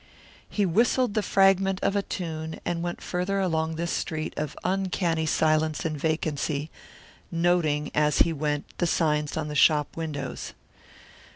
He 0.49 0.65
whistled 0.65 1.13
the 1.13 1.21
fragment 1.21 1.79
of 1.83 1.95
a 1.95 2.01
tune 2.01 2.59
and 2.65 2.81
went 2.81 3.03
farther 3.03 3.39
along 3.39 3.75
this 3.75 3.91
street 3.91 4.33
of 4.35 4.57
uncanny 4.63 5.27
silence 5.27 5.85
and 5.85 5.95
vacancy, 5.95 6.71
noting, 7.31 7.91
as 7.93 8.17
he 8.17 8.33
went, 8.33 8.65
the 8.79 8.87
signs 8.87 9.37
on 9.37 9.47
the 9.47 9.53
shop 9.53 9.95
windows. 9.95 10.53